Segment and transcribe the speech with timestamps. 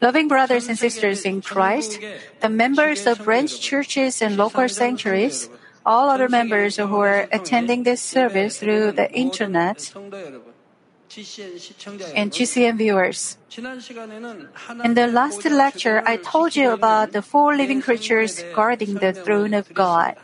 [0.00, 2.00] Loving brothers and sisters in Christ,
[2.40, 5.48] the members of branch churches and local sanctuaries,
[5.84, 9.92] all other members who are attending this service through the internet,
[12.14, 13.38] and GCN viewers.
[14.84, 19.54] In the last lecture, I told you about the four living creatures guarding the throne
[19.54, 20.16] of God.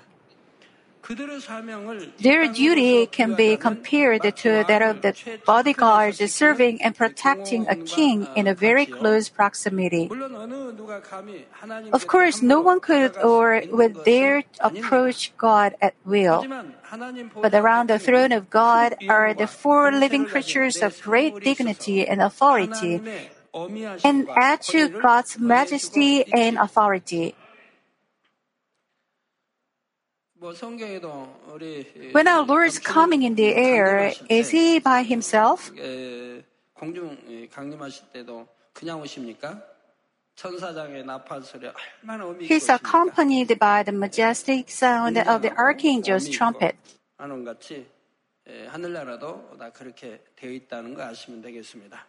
[2.20, 8.28] Their duty can be compared to that of the bodyguards serving and protecting a king
[8.34, 10.10] in a very close proximity.
[11.92, 16.46] Of course, no one could or would dare approach God at will.
[17.40, 22.20] But around the throne of God are the four living creatures of great dignity and
[22.20, 23.00] authority,
[24.04, 27.34] and add to God's majesty and authority.
[30.41, 35.71] When our Lord is coming in the air, is he by himself?
[42.39, 46.75] He's accompanied by the majestic sound of the archangel's trumpet.
[48.69, 52.07] 하늘나라도 다 그렇게 되어 있다는 거 아시면 되겠습니다.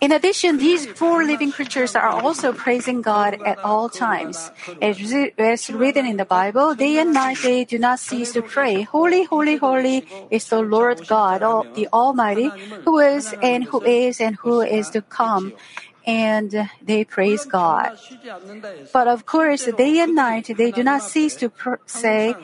[0.00, 4.50] In addition, these four living creatures are also praising God at all times.
[4.82, 9.22] As written in the Bible, day and night they do not cease to pray, Holy,
[9.22, 11.42] holy, holy is the Lord God,
[11.74, 12.50] the Almighty,
[12.84, 15.52] who is and who is and who is to come
[16.06, 17.92] and they praise God.
[18.92, 22.36] But of course, day and night they do not cease to pr- say,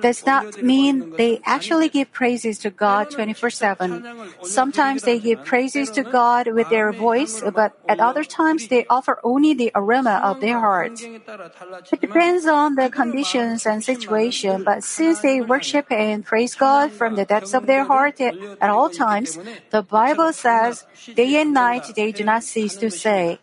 [0.00, 4.04] does not mean they actually give praises to God 24 7.
[4.42, 9.20] Sometimes they give praises to God with their voice, but at other times they offer
[9.22, 11.00] only the aroma of their heart.
[11.02, 17.14] It depends on the conditions and situation, but since they worship and praise God from
[17.16, 18.34] the depths of their heart at,
[18.70, 19.38] all times,
[19.70, 23.38] the Bible says, day and night they do not cease to say,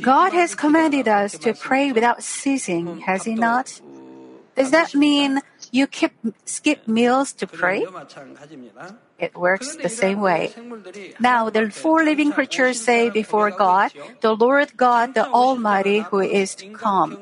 [0.00, 3.80] God has commanded us to pray without ceasing, has He not?
[4.54, 5.40] Does that mean
[5.70, 6.12] you keep,
[6.44, 7.86] skip meals to pray?
[9.18, 10.54] It works the same way.
[11.18, 16.54] Now, the four living creatures say before God, the Lord God, the Almighty, who is
[16.56, 17.18] to come.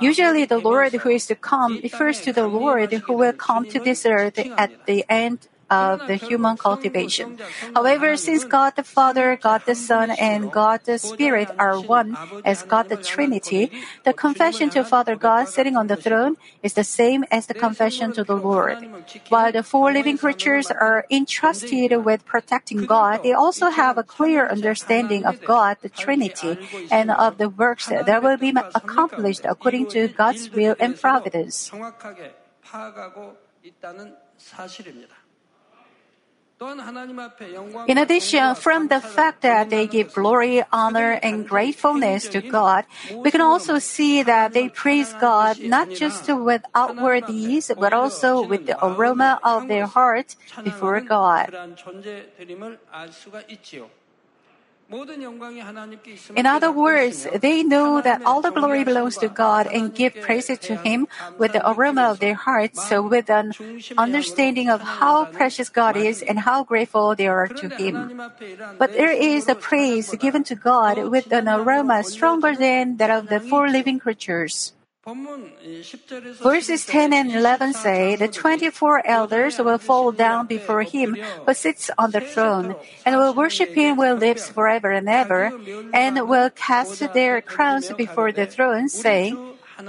[0.00, 3.80] Usually, the Lord who is to come refers to the Lord who will come to
[3.80, 7.38] this earth at the end of the human cultivation.
[7.74, 12.62] However, since God the Father, God the Son, and God the Spirit are one as
[12.62, 13.70] God the Trinity,
[14.04, 18.12] the confession to Father God sitting on the throne is the same as the confession
[18.12, 18.78] to the Lord.
[19.28, 24.46] While the four living creatures are entrusted with protecting God, they also have a clear
[24.46, 26.58] understanding of God, the Trinity,
[26.90, 31.70] and of the works that will be accomplished according to God's will and providence.
[37.86, 43.30] In addition, from the fact that they give glory, honor, and gratefulness to God, we
[43.30, 48.66] can also see that they praise God not just with outward deeds, but also with
[48.66, 51.52] the aroma of their heart before God.
[56.36, 60.58] In other words, they know that all the glory belongs to God and give praises
[60.60, 61.08] to Him
[61.38, 63.54] with the aroma of their hearts, so with an
[63.96, 68.28] understanding of how precious God is and how grateful they are to Him.
[68.78, 73.28] But there is a praise given to God with an aroma stronger than that of
[73.28, 74.72] the four living creatures.
[76.42, 81.16] Verses 10 and 11 say, The 24 elders will fall down before him
[81.46, 85.52] who sits on the throne, and will worship him who lives forever and ever,
[85.92, 89.36] and will cast their crowns before the throne, saying,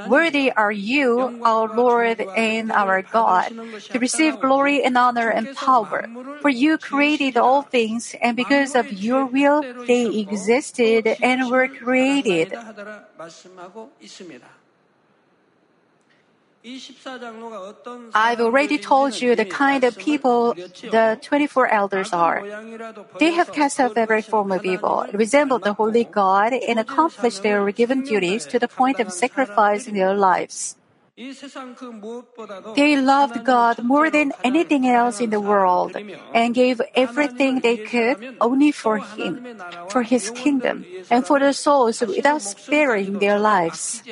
[0.08, 3.54] Worthy are you, our Lord and our God,
[3.92, 6.10] to receive glory and honor and power.
[6.42, 12.58] For you created all things, and because of your will they existed and were created.
[18.14, 22.42] I've already told you the kind of people the 24 elders are.
[23.20, 27.70] They have cast off every form of evil, resembled the holy God, and accomplished their
[27.72, 30.76] given duties to the point of sacrificing their lives.
[32.76, 35.96] They loved God more than anything else in the world
[36.34, 39.40] and gave everything they could only for Him,
[39.88, 44.04] for His kingdom, and for the souls without sparing their lives.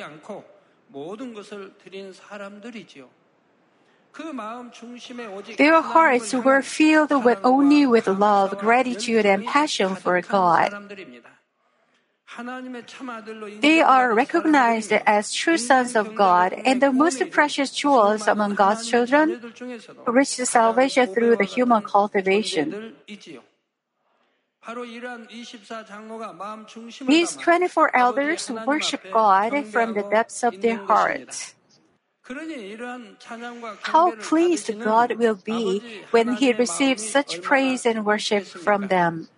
[5.58, 10.70] Their hearts were filled with only with love, gratitude, and passion for God.
[13.60, 18.88] They are recognized as true sons of God and the most precious jewels among God's
[18.88, 19.40] children
[20.04, 22.94] who reach salvation through the human cultivation.
[27.06, 31.54] These 24 elders worship God from the depths of their hearts.
[33.82, 39.28] How pleased God will be when He receives such praise and worship from them.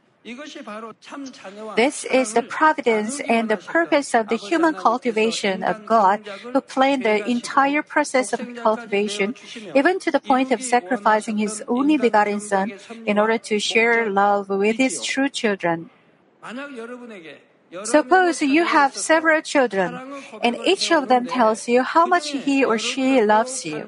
[1.77, 7.05] This is the providence and the purpose of the human cultivation of God, who planned
[7.05, 9.37] the entire process of cultivation,
[9.75, 12.73] even to the point of sacrificing His only begotten Son
[13.07, 15.91] in order to share love with His true children.
[17.85, 19.99] Suppose you have several children,
[20.43, 23.87] and each of them tells you how much he or she loves you.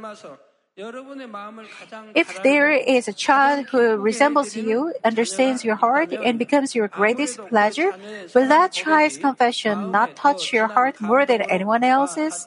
[2.14, 7.38] If there is a child who resembles you, understands your heart, and becomes your greatest
[7.50, 7.90] pleasure,
[8.32, 12.46] will that child's confession not touch your heart more than anyone else's?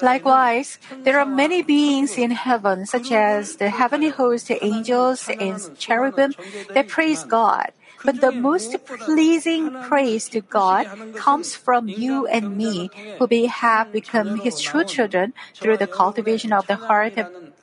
[0.00, 6.32] Likewise, there are many beings in heaven, such as the heavenly host, angels, and cherubim,
[6.72, 7.72] that praise God.
[8.04, 14.36] But the most pleasing praise to God comes from you and me, who have become
[14.36, 17.14] His true children through the cultivation of the heart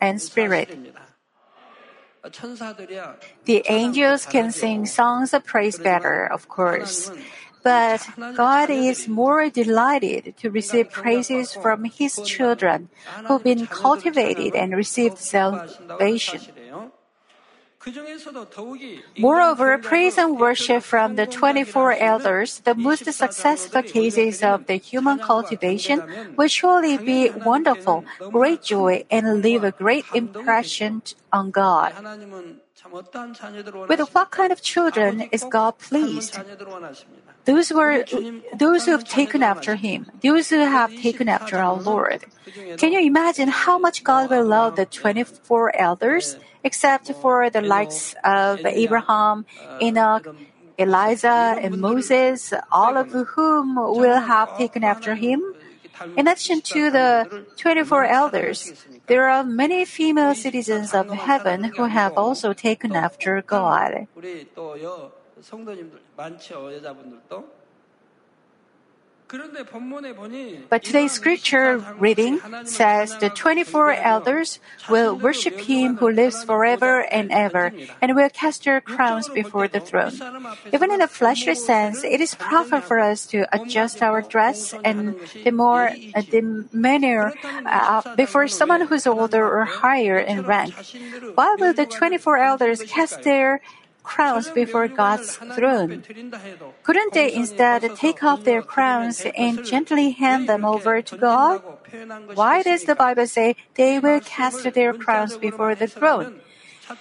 [0.02, 0.78] and spirit.
[3.46, 7.12] The angels can sing songs of praise better, of course.
[7.64, 12.90] But God is more delighted to receive praises from His children
[13.28, 16.42] who've been cultivated and received salvation.
[19.18, 25.20] Moreover, praise and worship from the 24 elders, the most successful cases of the human
[25.20, 26.04] cultivation,
[26.36, 31.94] will surely be wonderful, great joy, and leave a great impression on God.
[33.88, 36.40] With what kind of children is God pleased?
[37.46, 38.04] Those were
[38.56, 42.26] those who have taken after Him, those who have taken after our Lord.
[42.78, 46.38] Can you imagine how much God will love the 24 elders?
[46.64, 49.46] Except for the likes of Abraham,
[49.82, 50.28] Enoch,
[50.78, 55.42] Elijah, and Moses, all of whom will have taken after him.
[56.16, 58.72] In addition to the 24 elders,
[59.08, 64.08] there are many female citizens of heaven who have also taken after God.
[70.70, 74.60] But today's scripture reading says the 24 elders
[74.90, 77.72] will worship him who lives forever and ever
[78.02, 80.14] and will cast their crowns before the throne.
[80.74, 85.16] Even in a fleshly sense, it is proper for us to adjust our dress and
[85.44, 87.34] the more uh, demeanor
[87.66, 90.74] uh, before someone who's older or higher in rank.
[91.36, 93.62] Why will the 24 elders cast their
[94.10, 96.04] crowns before God's throne.
[96.84, 101.62] Couldn't they instead take off their crowns and gently hand them over to God?
[102.34, 106.42] Why does the Bible say they will cast their crowns before the throne?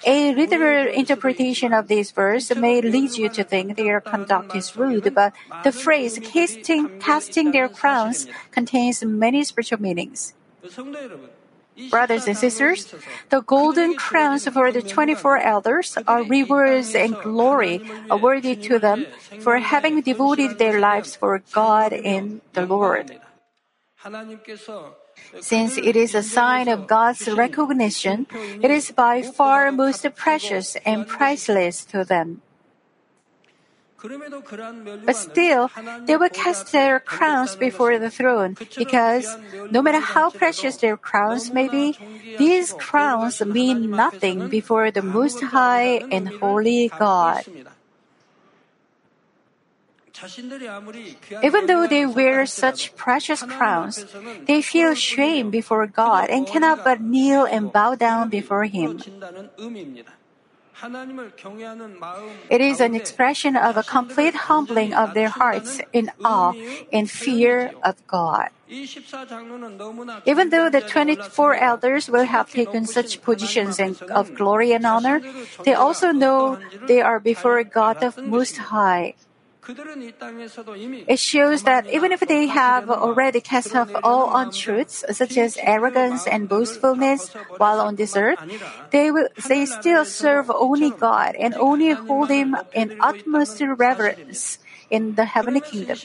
[0.05, 5.15] A literal interpretation of this verse may lead you to think their conduct is rude,
[5.15, 5.33] but
[5.65, 10.35] the phrase casting, casting their crowns contains many spiritual meanings.
[11.91, 12.93] Brothers and sisters,
[13.31, 19.07] the golden crowns for the 24 elders are rewards and glory awarded to them
[19.39, 23.15] for having devoted their lives for God and the Lord.
[25.41, 28.27] Since it is a sign of God's recognition,
[28.63, 32.43] it is by far most precious and priceless to them.
[33.99, 35.71] But still,
[36.07, 39.37] they will cast their crowns before the throne because
[39.71, 41.99] no matter how precious their crowns may be,
[42.39, 47.43] these crowns mean nothing before the Most High and Holy God.
[51.43, 54.05] Even though they wear such precious crowns,
[54.47, 58.99] they feel shame before God and cannot but kneel and bow down before Him.
[62.51, 66.53] It is an expression of a complete humbling of their hearts in awe
[66.93, 68.51] and fear of God.
[70.27, 73.81] Even though the 24 elders will have taken such positions
[74.11, 75.23] of glory and honor,
[75.65, 79.15] they also know they are before a God the Most High.
[79.69, 86.27] It shows that even if they have already cast off all untruths, such as arrogance
[86.27, 88.39] and boastfulness, while on this earth,
[88.91, 94.59] they will they still serve only God and only hold Him in utmost reverence
[94.89, 95.99] in the heavenly kingdom.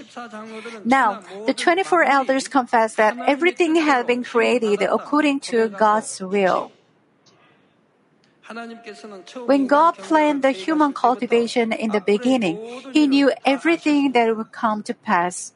[0.84, 6.74] Now, the 24 elders confess that everything has been created according to God's will.
[9.45, 12.59] When God planned the human cultivation in the beginning,
[12.91, 15.53] He knew everything that would come to pass.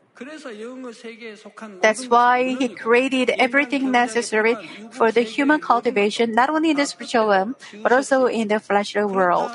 [1.82, 4.58] That's why He created everything necessary
[4.89, 9.03] for the human cultivation, not only in the spiritual realm, but also in the fleshly
[9.03, 9.51] world.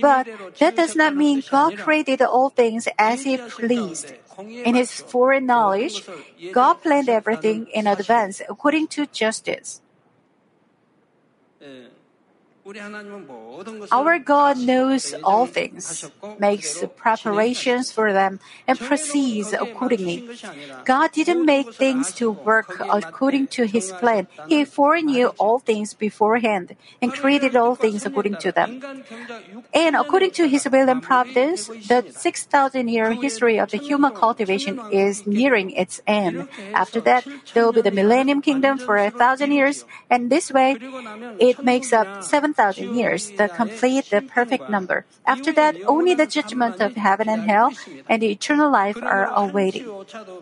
[0.00, 4.14] But that does not mean God created all things as He pleased.
[4.64, 6.04] In His foreknowledge,
[6.52, 9.82] God planned everything in advance according to justice.
[13.90, 20.28] Our God knows all things, makes preparations for them, and proceeds accordingly.
[20.84, 24.28] God didn't make things to work according to His plan.
[24.46, 28.80] He foreknew all things beforehand and created all things according to them.
[29.74, 34.80] And according to His will and providence, the 6,000 year history of the human cultivation
[34.92, 36.48] is nearing its end.
[36.72, 40.76] After that, there will be the millennium kingdom for a thousand years, and this way,
[41.40, 45.04] it makes up 7,000 years, the complete, the perfect number.
[45.26, 47.72] After that, only the judgment of heaven and hell
[48.08, 49.86] and the eternal life are awaiting.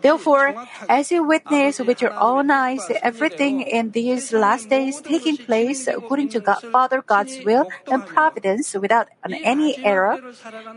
[0.01, 0.55] Therefore,
[0.87, 6.29] as you witness with your own eyes everything in these last days taking place according
[6.29, 9.07] to God, Father God's will and providence without
[9.43, 10.19] any error,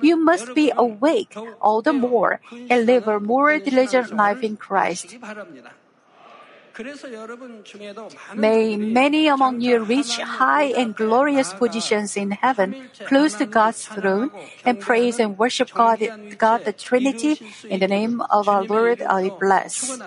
[0.00, 5.16] you must be awake all the more and live a more diligent life in Christ.
[8.34, 12.74] May many among you reach high and glorious positions in heaven,
[13.04, 14.30] close to God's throne,
[14.64, 16.00] and praise and worship God,
[16.38, 17.38] God the Trinity
[17.68, 20.00] in the name of our Lord, I bless.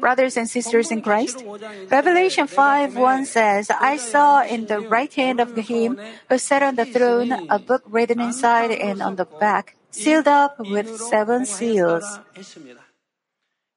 [0.00, 1.44] Brothers and sisters in Christ,
[1.90, 6.76] Revelation 5 1 says, I saw in the right hand of him who sat on
[6.76, 12.20] the throne a book written inside and on the back, sealed up with seven seals.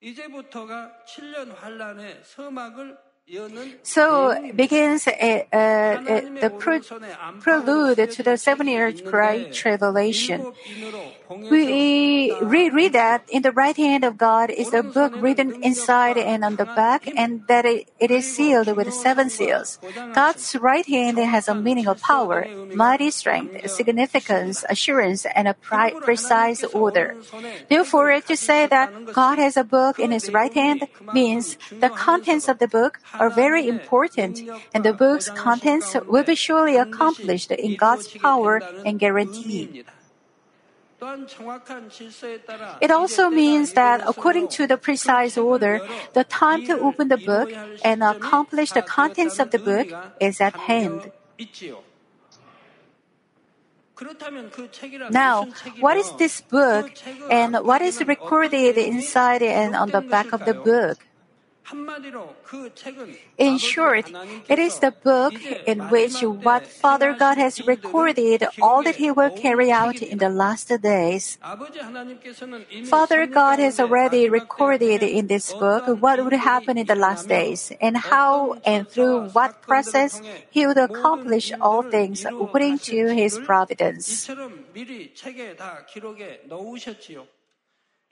[0.03, 2.98] 이제부터가 7년 환란의 서막을
[3.84, 6.50] So begins a, a, a, the
[7.39, 10.51] prelude to the seven-year great tribulation.
[11.30, 16.44] We read that in the right hand of God is the book written inside and
[16.44, 19.80] on the back, and that it, it is sealed with seven seals.
[20.13, 26.63] God's right hand has a meaning of power, mighty strength, significance, assurance, and a precise
[26.65, 27.15] order.
[27.70, 32.50] Therefore, to say that God has a book in His right hand means the contents
[32.50, 34.41] of the book are very important,
[34.74, 39.84] and the book's contents will be surely accomplished in God's power and guarantee.
[42.82, 45.82] It also means that according to the precise order,
[46.13, 47.51] the time to open the book
[47.84, 49.88] and accomplish the contents of the book
[50.22, 51.12] is at hand.
[55.12, 55.48] Now,
[55.79, 56.91] what is this book
[57.29, 60.98] and what is recorded inside and on the back of the book?
[63.38, 64.12] In short,
[64.50, 65.34] it is the book
[65.65, 70.29] in which what Father God has recorded all that He will carry out in the
[70.29, 71.38] last days.
[72.86, 77.72] Father God has already recorded in this book what would happen in the last days
[77.79, 84.29] and how and through what process He would accomplish all things according to His providence.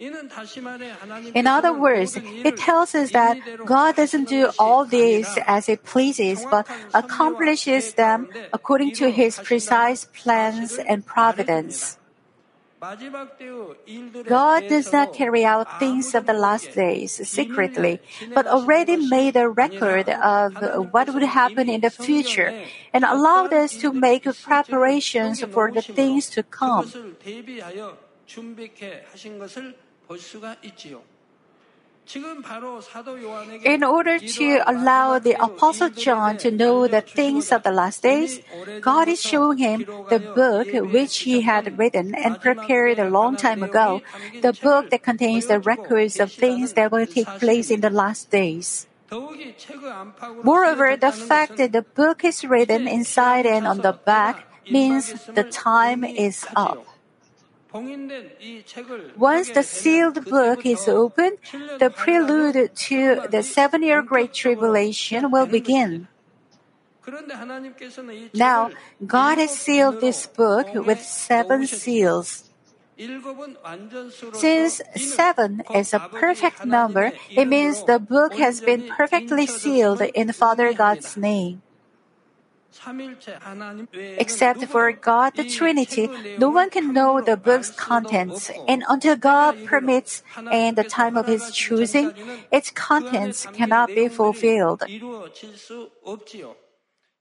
[0.01, 6.43] In other words, it tells us that God doesn't do all these as He pleases,
[6.50, 12.00] but accomplishes them according to His precise plans and providence.
[14.25, 18.01] God does not carry out things of the last days secretly,
[18.34, 20.58] but already made a record of
[20.91, 22.50] what would happen in the future
[22.91, 26.89] and allowed us to make preparations for the things to come.
[33.63, 38.41] In order to allow the Apostle John to know the things of the last days,
[38.82, 43.63] God is showing him the book which he had written and prepared a long time
[43.63, 44.01] ago,
[44.41, 48.30] the book that contains the records of things that will take place in the last
[48.32, 48.88] days.
[50.44, 55.44] Moreover, the fact that the book is written inside and on the back means the
[55.44, 56.90] time is up.
[57.74, 61.38] Once the sealed book is opened,
[61.80, 66.08] the prelude to the seven year Great Tribulation will begin.
[68.34, 68.72] Now,
[69.06, 72.50] God has sealed this book with seven seals.
[74.34, 80.32] Since seven is a perfect number, it means the book has been perfectly sealed in
[80.34, 81.63] Father God's name.
[84.18, 89.56] Except for God the Trinity, no one can know the book's contents, and until God
[89.66, 92.13] permits and the time of His choosing,
[92.51, 94.84] its contents cannot be fulfilled.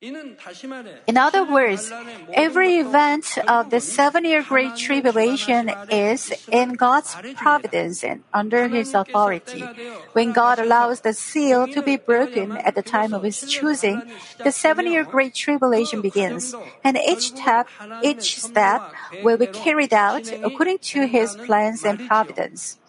[0.02, 1.92] In other words,
[2.33, 8.95] every event of the seven year Great Tribulation is in God's providence and under His
[8.95, 9.61] authority.
[10.14, 14.00] When God allows the seal to be broken at the time of His choosing,
[14.42, 17.69] the seven year Great Tribulation begins, and each step,
[18.02, 18.80] each step
[19.23, 22.79] will be carried out according to His plans and providence.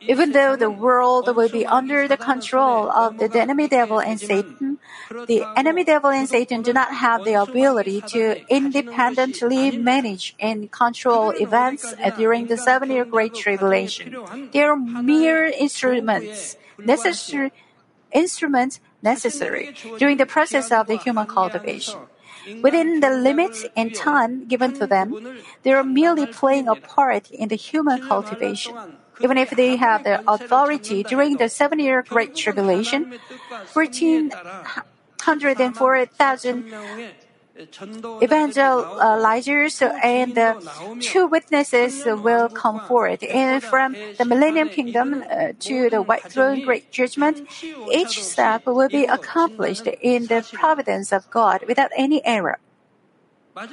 [0.00, 4.78] Even though the world will be under the control of the enemy devil and Satan,
[5.26, 11.30] the enemy devil and Satan do not have the ability to independently manage and control
[11.30, 14.16] events uh, during the seven year Great Tribulation.
[14.52, 17.52] They are mere instruments, necessary,
[18.12, 21.98] instruments necessary during the process of the human cultivation.
[22.62, 25.14] Within the limits and time given to them,
[25.62, 28.74] they are merely playing a part in the human cultivation.
[29.20, 33.18] Even if they have the authority during the seven year Great Tribulation,
[33.72, 36.64] 1404,000
[38.20, 40.54] evangelizers and uh,
[41.00, 43.22] two witnesses will come forward.
[43.24, 47.42] And from the Millennium Kingdom uh, to the White Throne Great Judgment,
[47.92, 52.58] each step will be accomplished in the providence of God without any error.
[53.54, 53.66] The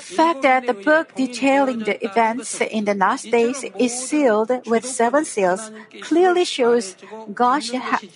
[0.00, 5.24] fact that the book detailing the events in the last days is sealed with seven
[5.24, 6.96] seals clearly shows
[7.32, 7.62] God,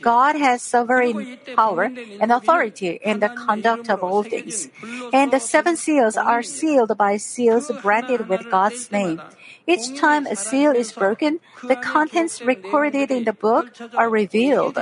[0.01, 4.69] God has sovereign power and authority in the conduct of all things.
[5.13, 9.23] And the seven seals are sealed by seals branded with God's name.
[9.65, 14.77] Each time a seal is broken, the contents recorded in the book are revealed.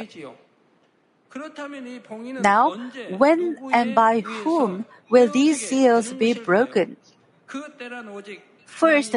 [2.41, 2.73] Now,
[3.09, 6.97] when and by whom will these seals be broken?
[8.67, 9.17] First,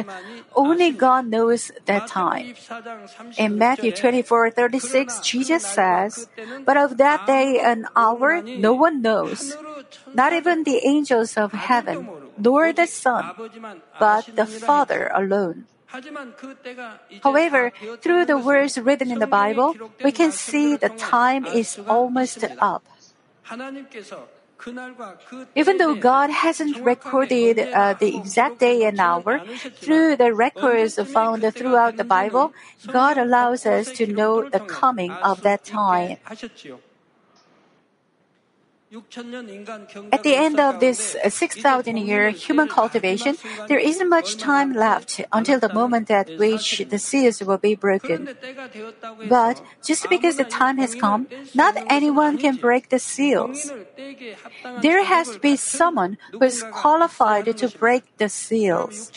[0.56, 2.56] only God knows that time.
[3.38, 6.28] In Matthew 24 36, Jesus says,
[6.66, 9.54] But of that day and hour no one knows,
[10.14, 13.32] not even the angels of heaven, nor the Son,
[14.00, 15.68] but the Father alone.
[17.24, 22.44] However, through the words written in the Bible, we can see the time is almost
[22.60, 22.84] up.
[25.56, 29.42] Even though God hasn't recorded uh, the exact day and hour,
[29.82, 32.54] through the records found throughout the Bible,
[32.86, 36.18] God allows us to know the coming of that time.
[38.92, 43.38] At the end of this uh, 6,000 year human cultivation,
[43.70, 48.36] there isn't much time left until the moment at which the seals will be broken.
[49.30, 53.72] But just because the time has come, not anyone can break the seals.
[54.82, 59.10] There has to be someone who is qualified to break the seals.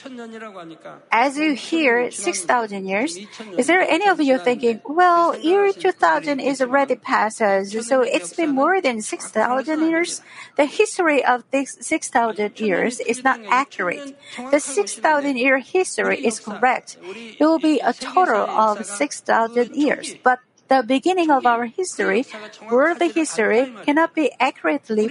[1.10, 3.18] As you hear 6,000 years,
[3.58, 8.34] is there any of you thinking, well, year 2000 is already past us, so it's
[8.34, 14.16] been more than 6,000 the history of this 6,000 years is not accurate.
[14.50, 16.98] The 6,000 year history is correct.
[17.02, 22.24] It will be a total of 6,000 years, but the beginning of our history,
[22.70, 25.08] worldly history, cannot be accurately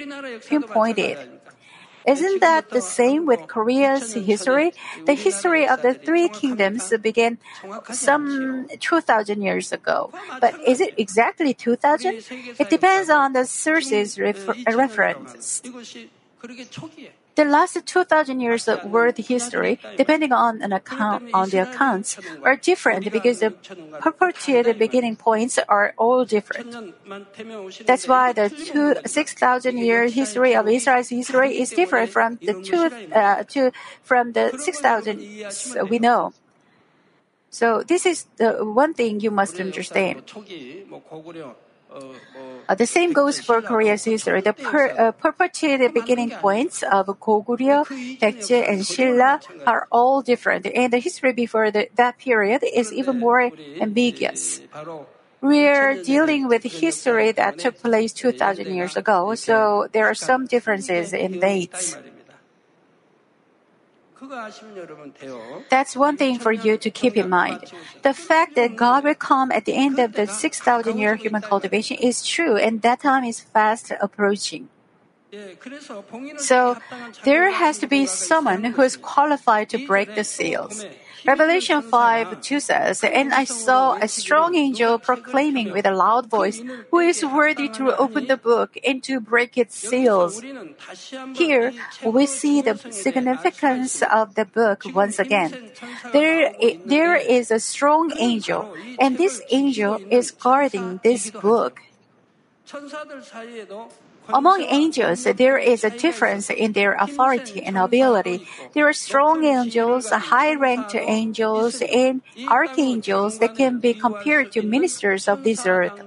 [0.47, 1.17] pinpointed.
[2.05, 4.73] Isn't that the same with Korea's history?
[5.05, 7.37] The history of the three kingdoms began
[7.91, 10.11] some 2,000 years ago.
[10.39, 12.23] But is it exactly 2,000?
[12.59, 15.67] It depends on the sources refer- referenced.
[17.35, 22.55] The last 2,000 years of world history, depending on an account, on the accounts, are
[22.55, 23.51] different because the
[23.99, 26.93] purported beginning points are all different.
[27.85, 33.43] That's why the 6,000 year history of Israel's history is different from the two, uh,
[33.43, 33.71] two
[34.03, 36.33] from the 6,000 we know.
[37.49, 40.25] So this is the one thing you must understand.
[42.67, 44.41] Uh, the same goes for Korea's history.
[44.41, 47.85] The per, uh, uh purported beginning points of Goguryeo,
[48.19, 53.19] Baekje, and Silla are all different, and the history before the, that period is even
[53.19, 54.61] more ambiguous.
[55.41, 61.11] We're dealing with history that took place 2,000 years ago, so there are some differences
[61.11, 61.97] in dates.
[65.69, 67.71] That's one thing for you to keep in mind.
[68.03, 71.97] The fact that God will come at the end of the 6,000 year human cultivation
[71.97, 74.69] is true, and that time is fast approaching.
[76.37, 76.77] So
[77.23, 80.85] there has to be someone who is qualified to break the seals.
[81.25, 86.61] Revelation 5 2 says, And I saw a strong angel proclaiming with a loud voice,
[86.91, 90.41] Who is worthy to open the book and to break its seals?
[91.35, 95.71] Here, we see the significance of the book once again.
[96.11, 96.53] There,
[96.85, 101.79] there is a strong angel, and this angel is guarding this book.
[104.29, 108.47] Among angels, there is a difference in their authority and ability.
[108.73, 115.27] There are strong angels, high ranked angels, and archangels that can be compared to ministers
[115.27, 115.99] of this earth.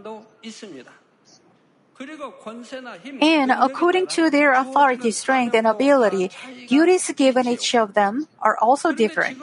[3.20, 6.30] And according to their authority, strength, and ability,
[6.68, 9.42] duties given each of them are also different.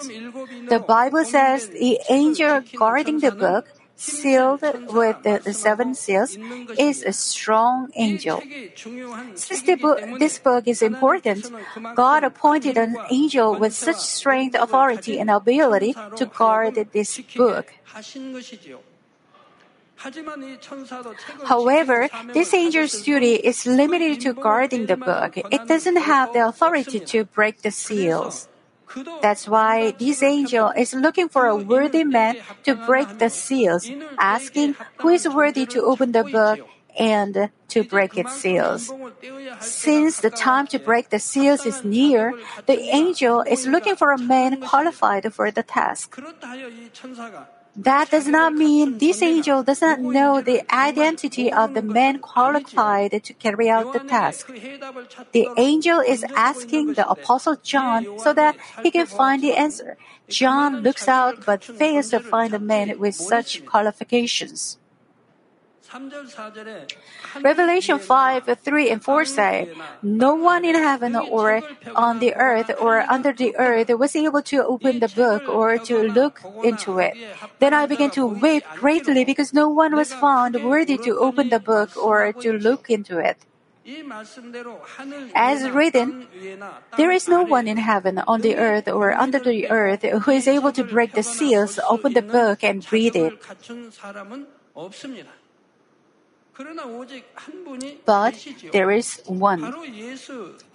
[0.69, 3.65] The Bible says the angel guarding the book
[4.03, 4.61] sealed
[4.91, 6.37] with the seven seals,
[6.77, 8.43] is a strong angel.
[9.35, 11.49] Since book, this book is important,
[11.95, 17.73] God appointed an angel with such strength, authority, and ability to guard this book.
[21.45, 25.37] However, this angel's duty is limited to guarding the book.
[25.37, 28.49] It doesn't have the authority to break the seals.
[29.21, 34.75] That's why this angel is looking for a worthy man to break the seals, asking
[34.97, 36.59] who is worthy to open the book
[36.97, 38.91] and to break its seals.
[39.59, 42.33] Since the time to break the seals is near,
[42.67, 46.19] the angel is looking for a man qualified for the task.
[47.75, 53.23] That does not mean this angel does not know the identity of the man qualified
[53.23, 54.47] to carry out the task.
[55.31, 59.97] The angel is asking the apostle John so that he can find the answer.
[60.29, 64.77] John looks out but fails to find a man with such qualifications.
[67.41, 69.69] Revelation 5, 3 and 4 say,
[70.01, 71.61] No one in heaven or
[71.95, 76.03] on the earth or under the earth was able to open the book or to
[76.03, 77.13] look into it.
[77.59, 81.59] Then I began to weep greatly because no one was found worthy to open the
[81.59, 83.37] book or to look into it.
[85.35, 86.27] As written,
[86.95, 90.47] there is no one in heaven, on the earth, or under the earth who is
[90.47, 93.33] able to break the seals, open the book, and read it.
[98.05, 99.73] But there is one.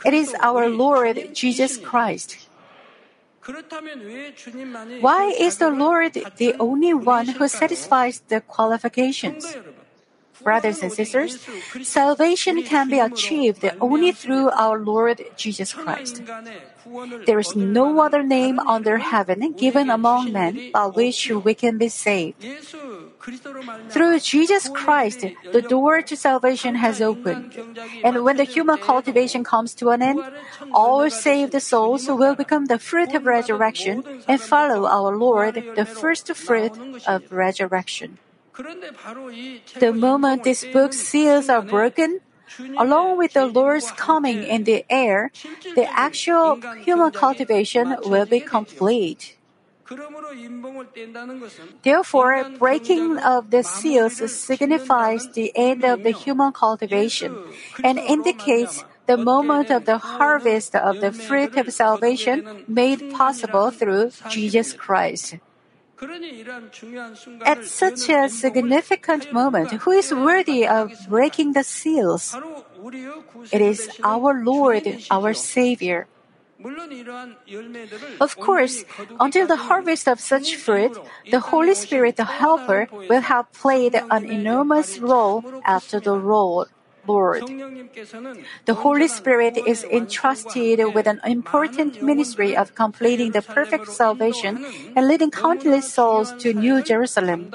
[0.05, 2.49] It is our Lord Jesus Christ.
[5.01, 9.47] Why is the Lord the only one who satisfies the qualifications?
[10.43, 11.39] Brothers and sisters,
[11.83, 16.23] salvation can be achieved only through our Lord Jesus Christ.
[17.27, 21.89] There is no other name under heaven given among men by which we can be
[21.89, 22.45] saved.
[23.91, 27.53] Through Jesus Christ, the door to salvation has opened.
[28.05, 30.23] And when the human cultivation comes to an end,
[30.73, 36.33] all saved souls will become the fruit of resurrection and follow our Lord, the first
[36.35, 36.73] fruit
[37.07, 38.19] of resurrection.
[38.59, 42.21] The moment these book seals are broken,
[42.77, 45.31] along with the Lord's coming in the air,
[45.77, 49.37] the actual human cultivation will be complete.
[51.83, 57.39] Therefore, breaking of the seals signifies the end of the human cultivation
[57.85, 64.11] and indicates the moment of the harvest of the fruit of salvation made possible through
[64.29, 65.37] Jesus Christ.
[67.45, 72.37] At such a significant moment, who is worthy of breaking the seals?
[73.51, 76.07] It is our Lord, our Savior.
[78.21, 78.85] Of course,
[79.21, 80.99] until the harvest of such fruit,
[81.31, 86.69] the Holy Spirit, the Helper, will have played an enormous role after the Lord.
[87.09, 87.43] Lord.
[88.67, 95.09] The Holy Spirit is entrusted with an important ministry of completing the perfect salvation and
[95.09, 97.51] leading countless souls to New Jerusalem.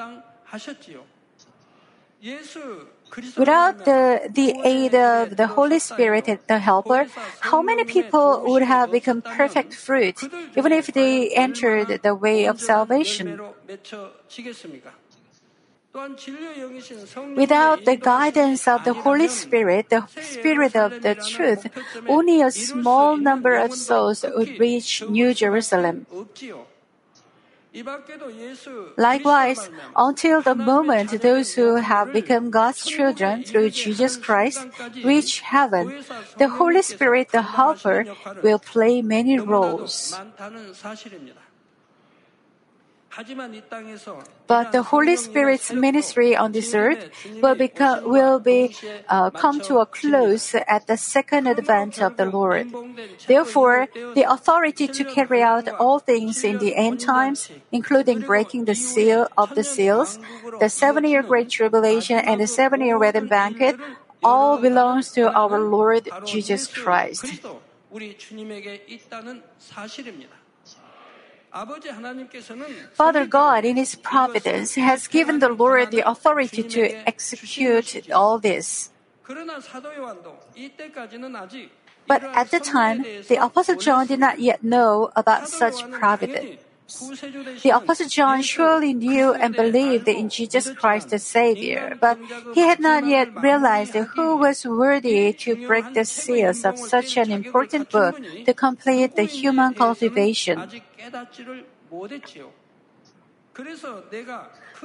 [3.38, 7.06] Without the, the aid of the Holy Spirit, the Helper,
[7.42, 10.18] how many people would have become perfect fruit,
[10.58, 13.40] even if they entered the way of salvation?
[17.36, 21.68] Without the guidance of the Holy Spirit, the Spirit of the truth,
[22.08, 26.08] only a small number of souls would reach New Jerusalem.
[28.98, 34.66] Likewise, until the moment those who have become God's children through Jesus Christ
[35.04, 35.94] reach heaven,
[36.38, 38.06] the Holy Spirit, the Helper,
[38.42, 40.14] will play many roles.
[44.48, 47.10] But the Holy Spirit's ministry on this earth
[47.42, 48.76] will become will be
[49.08, 52.74] uh, come to a close at the second advent of the Lord.
[53.28, 58.76] Therefore, the authority to carry out all things in the end times, including breaking the
[58.76, 60.20] seal of the seals,
[60.60, 63.78] the seven-year great tribulation, and the seven-year wedding banquet,
[64.24, 67.26] all belongs to our Lord Jesus Christ.
[72.94, 78.90] Father God, in His providence, has given the Lord the authority to execute all this.
[82.08, 86.60] But at the time, the Apostle John did not yet know about such providence.
[86.88, 92.20] The Apostle John surely knew and believed in Jesus Christ the Savior, but
[92.54, 97.32] he had not yet realized who was worthy to break the seals of such an
[97.32, 100.70] important book to complete the human cultivation.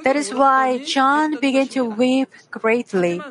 [0.03, 3.21] That is why John began to weep greatly.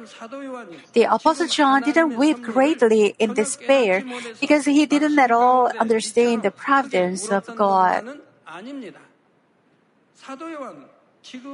[0.93, 4.05] The Apostle John didn't weep greatly in despair
[4.41, 8.19] because he didn't at all understand the providence of God.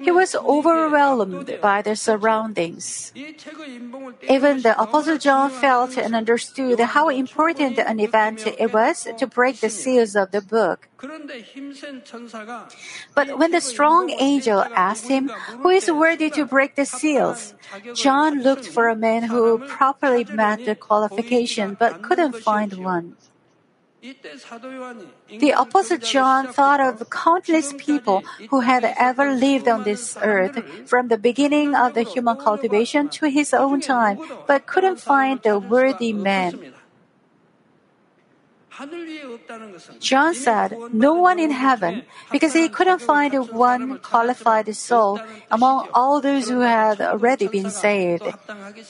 [0.02, 3.12] He was overwhelmed by the surroundings.
[3.16, 9.60] Even the Apostle John felt and understood how important an event it was to break
[9.60, 10.88] the seals of the book.
[13.14, 15.28] But when the strong angel asked him,
[15.62, 17.54] Who is worthy to break the seals?
[17.94, 23.16] John looked for a man who properly met the qualification but couldn't find one.
[24.04, 31.08] The Apostle John thought of countless people who had ever lived on this earth from
[31.08, 36.12] the beginning of the human cultivation to his own time, but couldn't find the worthy
[36.12, 36.73] man.
[40.00, 46.20] John said, No one in heaven, because he couldn't find one qualified soul among all
[46.20, 48.24] those who had already been saved.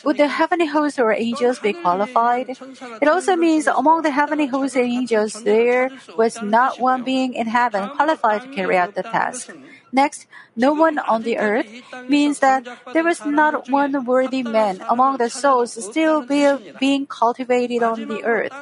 [0.04, 2.56] Would the heavenly hosts or angels be qualified?
[3.02, 7.46] It also means among the heavenly hosts and angels, there was not one being in
[7.46, 9.50] heaven qualified to carry out the task.
[9.94, 10.26] Next,
[10.56, 11.70] no one on the earth
[12.08, 17.82] means that there was not one worthy man among the souls still be, being cultivated
[17.84, 18.52] on the earth.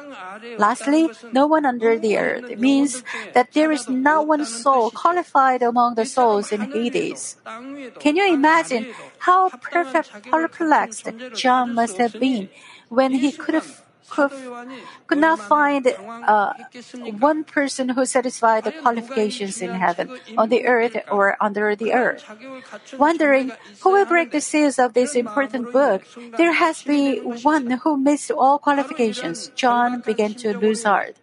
[0.59, 5.95] Lastly, no one under the earth means that there is not one soul qualified among
[5.95, 7.37] the souls in Hades.
[7.99, 12.49] Can you imagine how perfect perplexed John must have been
[12.89, 16.53] when he could have could, not find uh,
[17.19, 22.23] one person who satisfied the qualifications in heaven, on the earth, or under the earth.
[22.97, 26.03] Wondering who will break the seals of this important book,
[26.37, 29.51] there has been one who missed all qualifications.
[29.55, 31.15] John began to lose heart.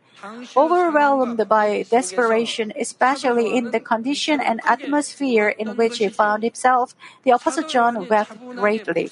[0.56, 7.30] Overwhelmed by desperation, especially in the condition and atmosphere in which he found himself, the
[7.30, 9.10] Apostle John wept greatly.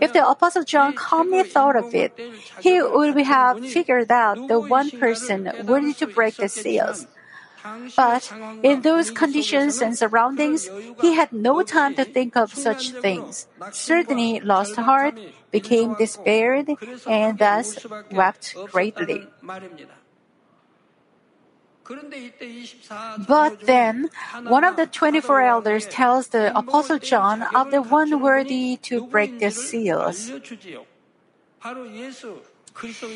[0.00, 2.12] If the Apostle John calmly thought of it,
[2.60, 7.06] he would have figured out the one person worthy to break the seals.
[7.96, 8.30] But
[8.62, 10.68] in those conditions and surroundings,
[11.00, 13.48] he had no time to think of such things.
[13.72, 15.18] Certainly lost heart,
[15.50, 16.70] became despaired,
[17.08, 19.26] and thus wept greatly.
[23.28, 24.10] But then,
[24.42, 29.38] one of the 24 elders tells the Apostle John of the one worthy to break
[29.38, 30.32] the seals.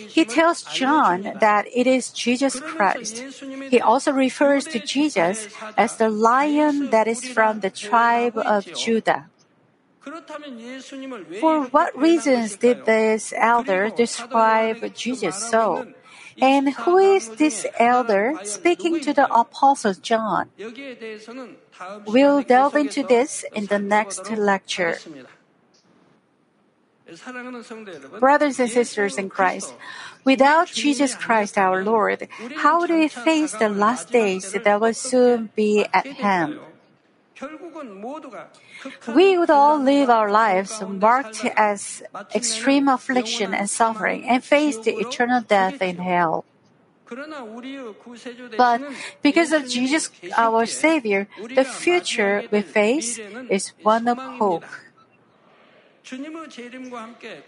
[0.09, 3.23] He tells John that it is Jesus Christ.
[3.69, 9.29] He also refers to Jesus as the lion that is from the tribe of Judah.
[11.41, 15.93] For what reasons did this elder describe Jesus so?
[16.41, 20.51] And who is this elder speaking to the Apostle John?
[22.07, 24.99] We'll delve into this in the next lecture.
[28.21, 29.75] Brothers and sisters in Christ,
[30.25, 35.51] without Jesus Christ our Lord, how do we face the last days that will soon
[35.57, 36.61] be at hand?
[39.15, 42.03] We would all live our lives marked as
[42.35, 46.45] extreme affliction and suffering and face the eternal death in hell.
[48.57, 48.83] But
[49.23, 54.65] because of Jesus, our Savior, the future we face is one of hope.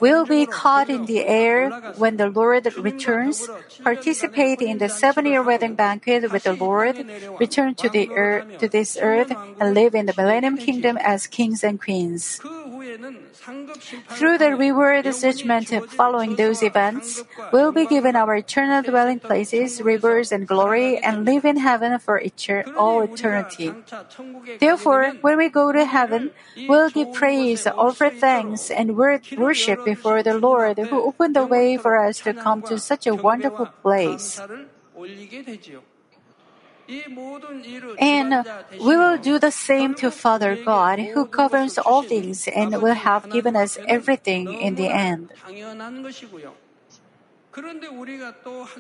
[0.01, 3.49] We'll be caught in the air when the Lord returns,
[3.83, 6.97] participate in the seven-year wedding banquet with the Lord,
[7.39, 11.65] return to the earth, to this earth, and live in the millennium kingdom as kings
[11.65, 12.39] and queens.
[14.11, 20.31] Through the reward judgment following those events, we'll be given our eternal dwelling places, rivers,
[20.31, 23.73] and glory, and live in heaven for etern- all eternity.
[24.61, 26.31] Therefore, when we go to heaven,
[26.69, 31.77] we'll give praise, offer thanks, and wor- worship before the Lord who opened the way
[31.77, 34.41] for us to come to such a wonderful place.
[37.99, 38.45] And
[38.81, 43.31] we will do the same to Father God, who governs all things and will have
[43.31, 45.31] given us everything in the end.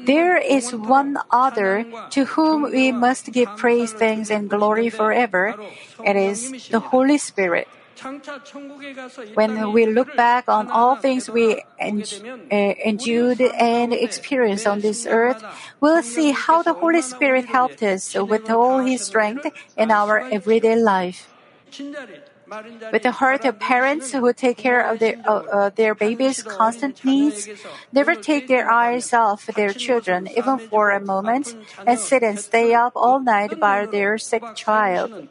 [0.04, 5.54] There is one other to whom we must give praise, thanks, and glory forever.
[6.04, 7.68] It is the Holy Spirit.
[9.34, 15.42] When we look back on all things we endured and experienced on this earth,
[15.80, 20.76] we'll see how the Holy Spirit helped us with all His strength in our everyday
[20.76, 21.28] life.
[22.92, 27.02] With the heart of parents who take care of their, uh, uh, their babies' constant
[27.02, 27.48] needs,
[27.92, 32.74] never take their eyes off their children even for a moment, and sit and stay
[32.74, 35.28] up all night by their sick child.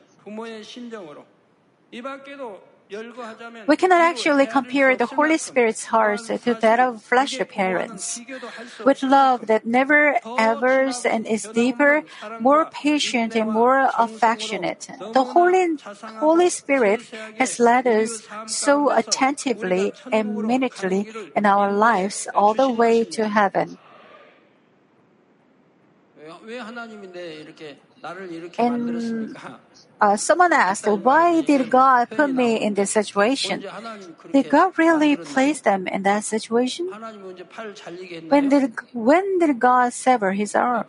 [3.68, 8.20] We cannot actually compare the Holy Spirit's heart to that of fleshly parents.
[8.84, 12.04] With love that never avers and is deeper,
[12.40, 15.78] more patient and more affectionate, the Holy,
[16.20, 17.02] Holy Spirit
[17.40, 23.78] has led us so attentively and minutely in our lives all the way to heaven.
[28.58, 29.36] And
[30.00, 33.64] uh, someone asked, why did God put me in this situation?
[34.34, 36.90] Did God really place them in that situation?
[38.30, 40.86] When did, when did God sever his arm?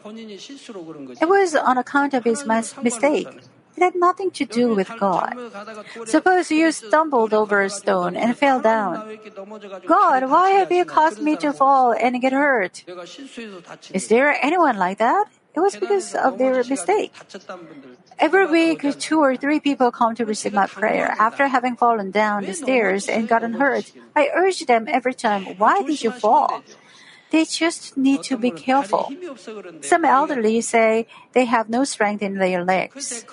[1.21, 3.29] It was on account of his mis- mistake.
[3.77, 5.33] It had nothing to do with God.
[6.07, 9.19] Suppose you stumbled over a stone and fell down.
[9.87, 12.85] God, why have you caused me to fall and get hurt?
[13.93, 15.27] Is there anyone like that?
[15.55, 17.13] It was because of their mistake.
[18.19, 22.45] Every week, two or three people come to receive my prayer after having fallen down
[22.45, 23.93] the stairs and gotten hurt.
[24.17, 26.63] I urge them every time, why did you fall?
[27.33, 29.09] They just need to be careful.
[29.81, 33.25] Some elderly say they have no strength in their legs.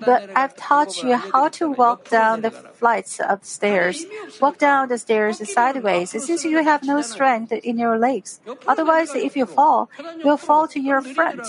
[0.00, 4.06] But I've taught you how to walk down the flights of stairs.
[4.40, 8.40] Walk down the stairs sideways since you have no strength in your legs.
[8.66, 9.90] Otherwise, if you fall,
[10.24, 11.44] you'll fall to your front.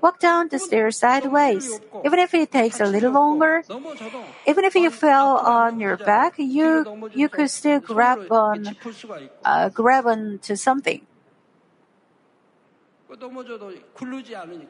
[0.00, 1.80] Walk down the stairs sideways.
[2.04, 3.64] Even if it takes a little longer,
[4.46, 8.76] even if you fell on your back, you you could still grab on
[9.44, 10.91] uh, grab on to something.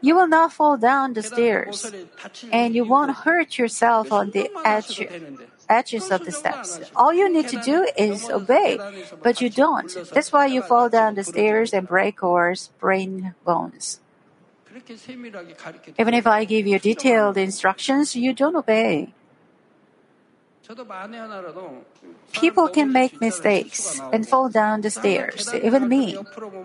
[0.00, 1.92] You will not fall down the stairs,
[2.50, 5.00] and you won't hurt yourself on the edge,
[5.68, 6.80] edges of the steps.
[6.96, 8.78] All you need to do is obey,
[9.22, 9.90] but you don't.
[10.12, 14.00] That's why you fall down the stairs and break or sprain bones.
[15.98, 19.14] Even if I give you detailed instructions, you don't obey.
[22.32, 26.16] People can make mistakes and fall down the stairs, even me.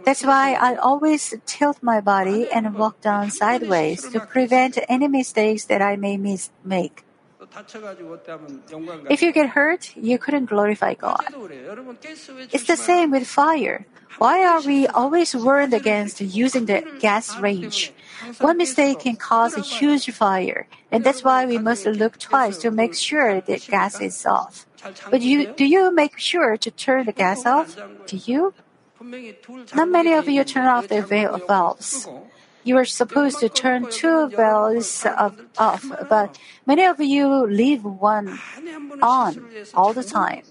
[0.05, 5.65] That's why I always tilt my body and walk down sideways to prevent any mistakes
[5.65, 7.06] that I may mis- make.
[9.09, 11.25] If you get hurt, you couldn't glorify God.
[12.51, 13.85] It's the same with fire.
[14.17, 17.93] Why are we always warned against using the gas range?
[18.39, 22.71] One mistake can cause a huge fire, and that's why we must look twice to
[22.71, 24.65] make sure the gas is off.
[25.11, 27.77] But you, do you make sure to turn the gas off?
[28.07, 28.53] Do you?
[29.75, 32.07] Not many of you turn off the valves.
[32.67, 35.07] You are supposed to turn two valves
[35.57, 38.37] off, but many of you leave one
[39.01, 40.43] on all the time.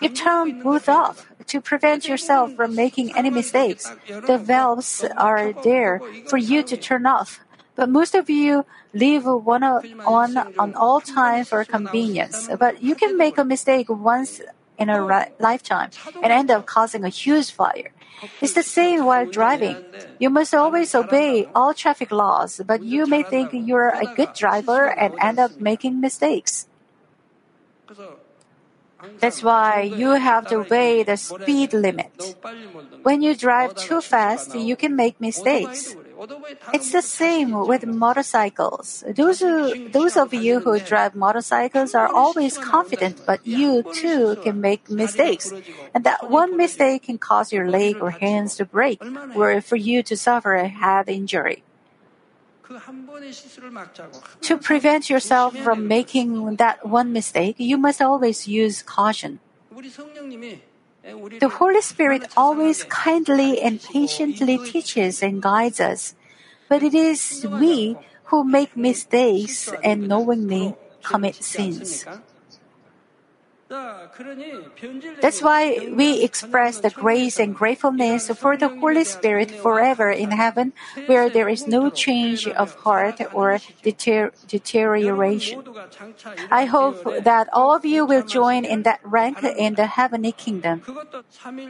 [0.00, 3.84] You turn both off to prevent yourself from making any mistakes.
[4.08, 7.40] The valves are there for you to turn off.
[7.76, 12.48] But most of you leave one on on all time for convenience.
[12.58, 14.40] But you can make a mistake once
[14.78, 15.90] in a ri- lifetime
[16.22, 17.92] and end up causing a huge fire.
[18.40, 19.82] It's the same while driving.
[20.18, 24.86] You must always obey all traffic laws, but you may think you're a good driver
[24.98, 26.66] and end up making mistakes.
[29.20, 32.34] That's why you have to obey the speed limit.
[33.02, 35.96] When you drive too fast, you can make mistakes.
[36.72, 39.04] It's the same with motorcycles.
[39.06, 44.60] Those, who, those of you who drive motorcycles are always confident, but you too can
[44.60, 45.52] make mistakes.
[45.94, 49.00] And that one mistake can cause your leg or hands to break,
[49.34, 51.62] or for you to suffer a head injury.
[54.42, 59.40] To prevent yourself from making that one mistake, you must always use caution.
[61.40, 66.14] The Holy Spirit always kindly and patiently teaches and guides us,
[66.68, 72.04] but it is we who make mistakes and knowingly commit sins.
[75.20, 80.72] That's why we express the grace and gratefulness for the Holy Spirit forever in heaven,
[81.06, 85.62] where there is no change of heart or deter- deterioration.
[86.50, 90.82] I hope that all of you will join in that rank in the heavenly kingdom.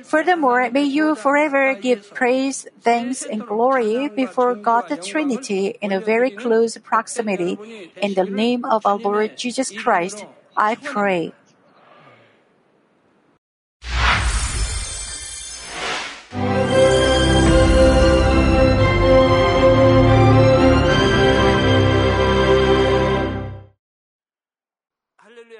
[0.05, 6.01] Furthermore, may you forever give praise, thanks, and glory before God the Trinity in a
[6.01, 7.59] very close proximity.
[8.01, 10.26] In the name of our Lord Jesus Christ,
[10.57, 11.32] I pray.